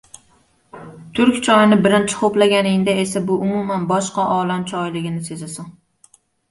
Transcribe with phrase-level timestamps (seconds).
[1.19, 5.75] Turk choyini birinchi xoʻplaganingda esa bu umuman boshqa olam choyiligini sezasan.